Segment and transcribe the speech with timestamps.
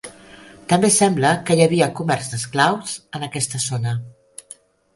[0.71, 3.93] També sembla que hi havia comerç d'esclaus en aquesta zona.